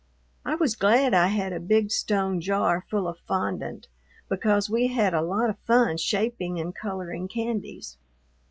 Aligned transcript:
I 0.43 0.55
was 0.55 0.75
glad 0.75 1.13
I 1.13 1.27
had 1.27 1.53
a 1.53 1.59
big 1.59 1.91
stone 1.91 2.41
jar 2.41 2.83
full 2.89 3.07
of 3.07 3.19
fondant, 3.27 3.87
because 4.29 4.67
we 4.67 4.87
had 4.87 5.13
a 5.13 5.21
lot 5.21 5.51
of 5.51 5.59
fun 5.59 5.97
shaping 5.97 6.59
and 6.59 6.73
coloring 6.73 7.27
candies. 7.27 7.99